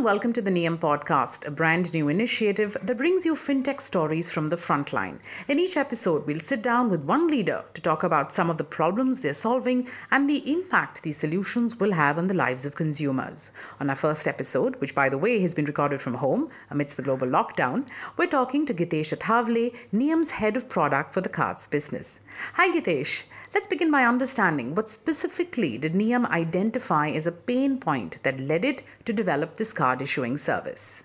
[0.00, 4.30] and welcome to the Nium podcast, a brand new initiative that brings you fintech stories
[4.30, 5.20] from the front line.
[5.46, 8.64] In each episode, we'll sit down with one leader to talk about some of the
[8.64, 13.50] problems they're solving and the impact these solutions will have on the lives of consumers.
[13.78, 17.02] On our first episode, which by the way has been recorded from home amidst the
[17.02, 17.86] global lockdown,
[18.16, 22.20] we're talking to Gitesh Athavale, Nium's head of product for the cards business.
[22.54, 23.24] Hi, Gitesh.
[23.52, 28.64] Let's begin by understanding what specifically did Nium identify as a pain point that led
[28.64, 31.02] it to develop this card issuing service.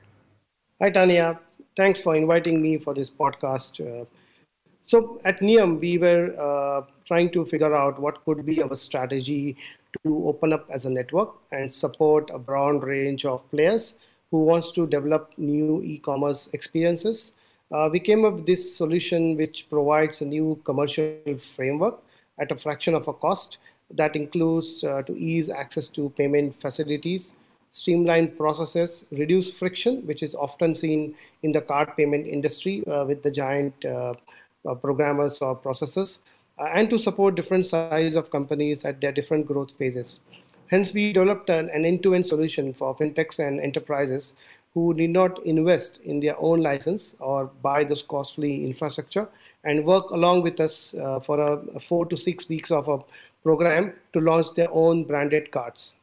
[0.80, 1.40] Hi, Taneia.
[1.76, 3.82] Thanks for inviting me for this podcast.
[3.82, 4.06] Uh,
[4.84, 9.58] so, at Nium, we were uh, trying to figure out what could be our strategy
[10.04, 13.96] to open up as a network and support a broad range of players
[14.30, 17.32] who wants to develop new e-commerce experiences.
[17.72, 21.18] Uh, we came up with this solution which provides a new commercial
[21.56, 22.04] framework
[22.40, 23.58] at a fraction of a cost.
[23.92, 27.32] That includes uh, to ease access to payment facilities,
[27.72, 33.22] streamline processes, reduce friction, which is often seen in the card payment industry uh, with
[33.22, 34.14] the giant uh,
[34.68, 36.18] uh programmers or processors,
[36.58, 40.20] uh, and to support different size of companies at their different growth phases.
[40.68, 44.34] Hence, we developed an, an end-to-end solution for fintechs and enterprises
[44.74, 49.28] who need not invest in their own license or buy this costly infrastructure
[49.66, 53.00] and work along with us uh, for a, a, four to six weeks of a
[53.44, 55.94] program to launch their own branded cards.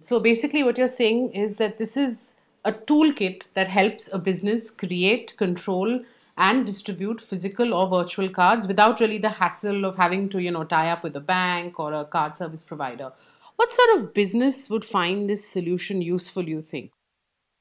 [0.00, 2.34] So basically, what you're saying is that this is
[2.64, 6.04] a toolkit that helps a business create, control,
[6.36, 10.64] and distribute physical or virtual cards without really the hassle of having to, you know,
[10.64, 13.12] tie up with a bank or a card service provider.
[13.56, 16.92] What sort of business would find this solution useful, you think?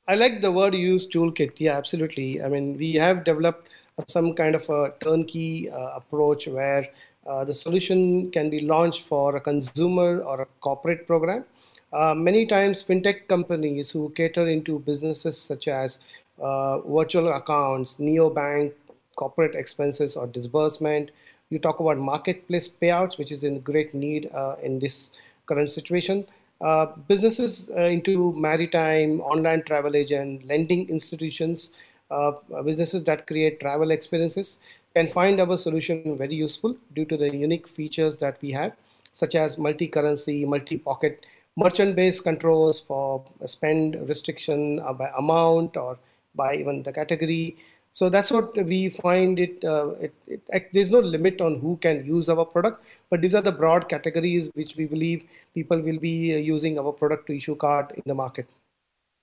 [0.07, 1.53] I like the word "use toolkit.
[1.57, 2.41] Yeah, absolutely.
[2.41, 3.68] I mean, we have developed
[4.07, 6.87] some kind of a turnkey uh, approach where
[7.27, 11.45] uh, the solution can be launched for a consumer or a corporate program.
[11.91, 15.99] Uh, many times, fintech companies who cater into businesses such as
[16.39, 18.71] uh, virtual accounts, neobank,
[19.15, 21.11] corporate expenses, or disbursement.
[21.49, 25.11] You talk about marketplace payouts, which is in great need uh, in this
[25.47, 26.25] current situation.
[26.61, 31.71] Uh, businesses into maritime, online travel agent, lending institutions,
[32.11, 32.31] uh,
[32.63, 34.57] businesses that create travel experiences
[34.95, 38.73] can find our solution very useful due to the unique features that we have,
[39.13, 41.25] such as multi-currency, multi-pocket,
[41.55, 45.97] merchant-based controls for spend restriction uh, by amount or
[46.35, 47.57] by even the category.
[47.93, 52.05] So that's what we find it, uh, it, it, There's no limit on who can
[52.05, 56.35] use our product, but these are the broad categories which we believe people will be
[56.35, 58.47] uh, using our product to issue card in the market.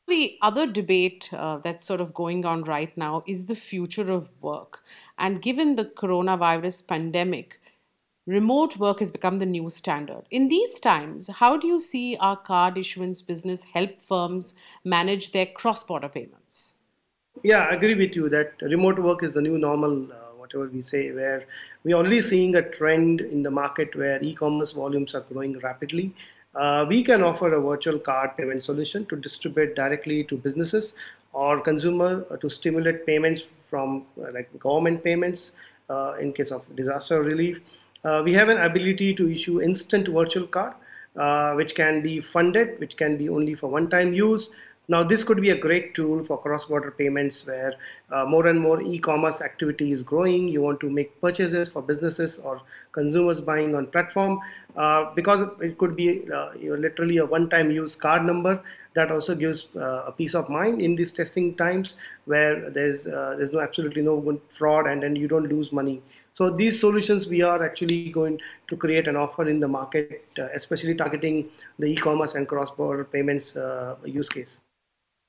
[0.09, 4.31] The other debate uh, that's sort of going on right now is the future of
[4.41, 4.85] work.
[5.19, 7.61] And given the coronavirus pandemic,
[8.25, 10.23] remote work has become the new standard.
[10.31, 15.47] In these times, how do you see our card issuance business help firms manage their
[15.47, 16.75] cross border payments?
[17.43, 20.83] Yeah, I agree with you that remote work is the new normal, uh, whatever we
[20.83, 21.45] say, where
[21.83, 26.15] we're only seeing a trend in the market where e commerce volumes are growing rapidly
[26.57, 30.95] uh, we can offer a virtual card payment solution to distribute directly to businesses
[31.33, 35.51] or consumer uh, to stimulate payments from uh, like government payments
[35.91, 37.61] uh, in case of disaster relief.
[38.05, 40.73] Uh, we have an ability to issue instant virtual card,
[41.17, 44.49] uh, which can be funded, which can be only for one-time use,
[44.89, 47.75] now, this could be a great tool for cross-border payments where
[48.13, 50.47] uh, more and more e-commerce activity is growing.
[50.47, 54.39] You want to make purchases for businesses or consumers buying on platform
[54.77, 58.63] uh, because it could be uh, literally a one-time use card number
[58.95, 61.95] that also gives uh, a peace of mind in these testing times
[62.27, 66.01] where there's uh, there's no absolutely no fraud and then you don't lose money.
[66.35, 70.47] So these solutions we are actually going to create an offer in the market, uh,
[70.55, 71.49] especially targeting
[71.81, 73.57] the e-commerce and cross-border payments
[74.05, 74.59] use case.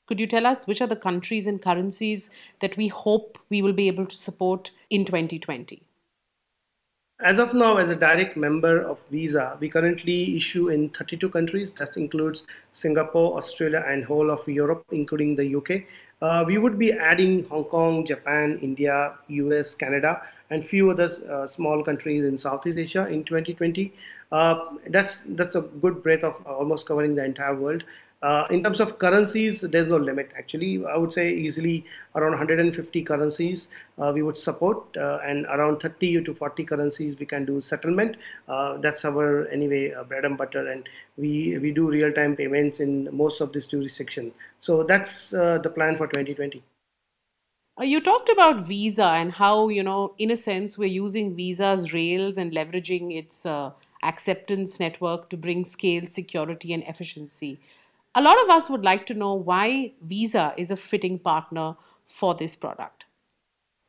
[0.08, 2.30] Could you tell us which are the countries and currencies
[2.60, 5.84] that we hope we will be able to support in 2020?
[7.20, 11.74] As of now, as a direct member of Visa, we currently issue in 32 countries.
[11.80, 15.84] That includes Singapore, Australia, and whole of Europe, including the UK.
[16.22, 20.22] Uh, we would be adding Hong Kong, Japan, India, US, Canada,
[20.52, 23.92] and few other uh, small countries in Southeast Asia in 2020.
[24.32, 27.84] Uh, that's that's a good breadth of almost covering the entire world.
[28.24, 30.32] Uh, in terms of currencies, there's no limit.
[30.36, 31.86] Actually, I would say easily
[32.16, 33.68] around 150 currencies
[34.00, 38.18] uh, we would support, uh, and around 30 to 40 currencies we can do settlement.
[38.48, 43.08] Uh, that's our anyway uh, bread and butter, and we we do real-time payments in
[43.16, 44.32] most of this jurisdiction.
[44.62, 46.64] So that's uh, the plan for 2020.
[47.80, 52.36] You talked about Visa and how, you know, in a sense, we're using Visa's rails
[52.38, 53.46] and leveraging its
[54.02, 57.60] acceptance network to bring scale, security, and efficiency.
[58.18, 62.34] A lot of us would like to know why Visa is a fitting partner for
[62.34, 63.06] this product.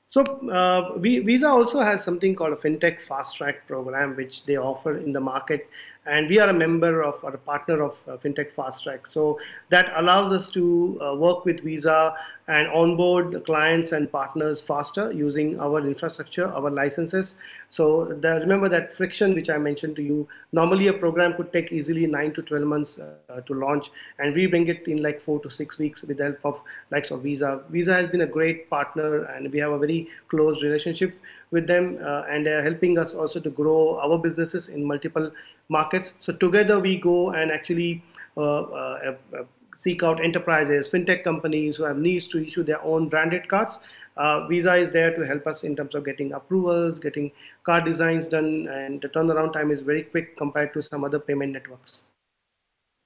[0.07, 4.99] So uh, Visa also has something called a FinTech Fast Track program, which they offer
[4.99, 5.67] in the market,
[6.07, 9.07] and we are a member of or a partner of uh, FinTech Fast Track.
[9.07, 9.39] So
[9.71, 12.15] that allows us to uh, work with Visa
[12.47, 17.35] and onboard clients and partners faster using our infrastructure, our licenses.
[17.69, 20.27] So the, remember that friction which I mentioned to you.
[20.53, 24.47] Normally, a program could take easily nine to twelve months uh, to launch, and we
[24.47, 26.61] bring it in like four to six weeks with the help of
[26.91, 27.63] likes of Visa.
[27.69, 31.15] Visa has been a great partner, and we have a very close relationship
[31.51, 35.31] with them, uh, and they are helping us also to grow our businesses in multiple
[35.69, 36.13] markets.
[36.21, 38.03] So together we go and actually
[38.37, 39.45] uh, uh, uh,
[39.77, 43.79] seek out enterprises, fintech companies who have needs to issue their own branded cards.
[44.17, 47.31] Uh, Visa is there to help us in terms of getting approvals, getting
[47.65, 51.53] card designs done, and the turnaround time is very quick compared to some other payment
[51.53, 52.01] networks.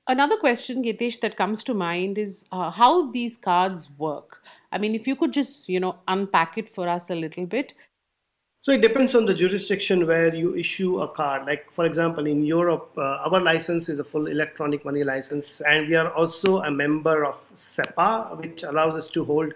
[0.08, 4.42] Another question, Gitesh, that comes to mind is uh, how these cards work.
[4.72, 7.74] I mean, if you could just, you know, unpack it for us a little bit.
[8.64, 11.46] So it depends on the jurisdiction where you issue a card.
[11.46, 15.88] Like for example, in Europe, uh, our license is a full electronic money license, and
[15.88, 19.52] we are also a member of SEPA, which allows us to hold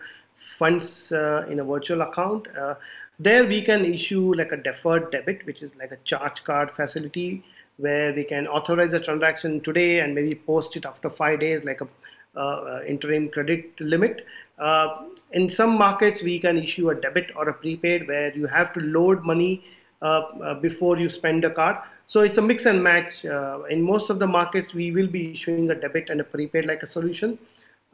[0.58, 2.49] funds uh, in a virtual account.
[2.61, 2.75] Uh,
[3.20, 7.44] there we can issue like a deferred debit, which is like a charge card facility,
[7.76, 11.81] where we can authorize a transaction today and maybe post it after five days, like
[11.81, 11.88] a
[12.37, 14.26] uh, interim credit limit.
[14.58, 18.73] Uh, in some markets, we can issue a debit or a prepaid where you have
[18.73, 19.64] to load money
[20.03, 21.76] uh, before you spend a card.
[22.06, 23.25] So it's a mix and match.
[23.69, 26.82] in most of the markets, we will be issuing a debit and a prepaid like
[26.82, 27.38] a solution,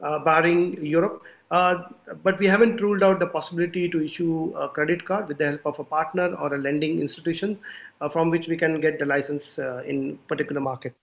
[0.00, 1.22] barring Europe.
[1.52, 1.84] Uh,
[2.22, 5.66] but we haven't ruled out the possibility to issue a credit card with the help
[5.66, 7.58] of a partner or a lending institution
[8.00, 10.94] uh, from which we can get the license uh, in particular market.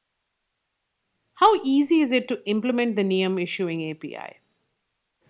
[1.36, 4.38] How easy is it to implement the Nium issuing API?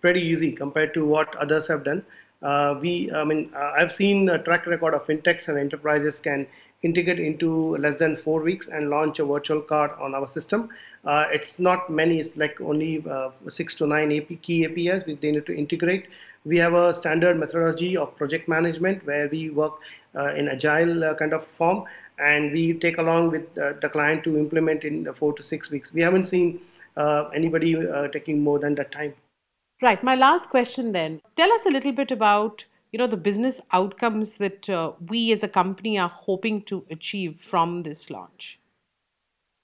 [0.00, 2.04] Pretty easy compared to what others have done.
[2.42, 6.46] Uh, we, I mean, uh, I've seen a track record of fintechs and enterprises can
[6.82, 10.70] integrate into less than four weeks and launch a virtual card on our system.
[11.04, 15.20] Uh, it's not many, it's like only uh, six to nine AP, key APIs which
[15.20, 16.06] they need to integrate.
[16.46, 19.74] We have a standard methodology of project management where we work
[20.14, 21.84] uh, in agile uh, kind of form
[22.18, 25.90] and we take along with the client to implement in four to six weeks.
[25.92, 26.60] We haven't seen
[27.34, 27.76] anybody
[28.12, 29.14] taking more than that time.
[29.82, 30.02] Right.
[30.04, 31.22] My last question then.
[31.36, 35.42] Tell us a little bit about you know the business outcomes that uh, we as
[35.42, 38.58] a company are hoping to achieve from this launch.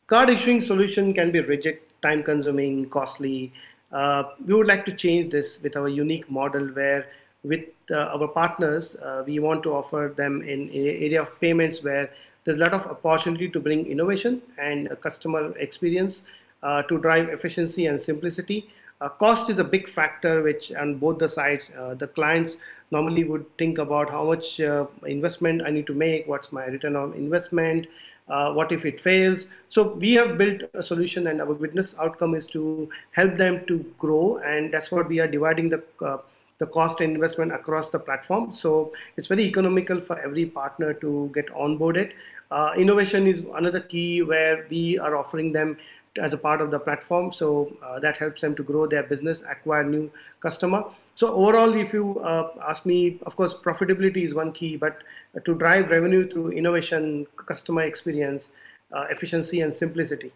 [0.06, 3.52] Card issuing solution can be rigid, time consuming, costly.
[3.92, 7.06] Uh, we would like to change this with our unique model where
[7.42, 8.96] with uh, our partners,
[9.26, 12.10] we want to offer them in, in area of payments where
[12.44, 16.22] there's a lot of opportunity to bring innovation and customer experience
[16.62, 18.68] uh, to drive efficiency and simplicity.
[19.00, 22.56] Uh, cost is a big factor which on both the sides uh, the clients
[22.90, 26.96] normally would think about how much uh, investment i need to make what's my return
[26.96, 27.86] on investment
[28.28, 32.34] uh, what if it fails so we have built a solution and our business outcome
[32.34, 36.16] is to help them to grow and that's what we are dividing the uh,
[36.58, 38.52] the cost and investment across the platform.
[38.52, 42.12] So it's very economical for every partner to get onboarded.
[42.50, 45.76] Uh, innovation is another key where we are offering them
[46.18, 47.32] as a part of the platform.
[47.32, 50.84] So uh, that helps them to grow their business, acquire new customer.
[51.14, 54.98] So overall, if you uh, ask me, of course, profitability is one key, but
[55.44, 58.44] to drive revenue through innovation, customer experience,
[58.92, 60.32] uh, efficiency, and simplicity.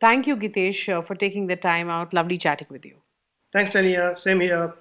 [0.00, 2.12] Thank you, Gitesh, uh, for taking the time out.
[2.12, 2.96] Lovely chatting with you.
[3.52, 4.18] Thanks, Taneia.
[4.18, 4.74] Same here.